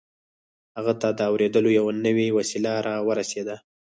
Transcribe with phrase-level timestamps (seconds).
[0.77, 3.55] هغه ته د اورېدلو يوه نوې وسيله را ورسېده.